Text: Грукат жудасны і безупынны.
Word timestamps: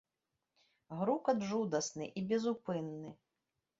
Грукат 1.01 1.45
жудасны 1.51 2.09
і 2.17 2.25
безупынны. 2.33 3.17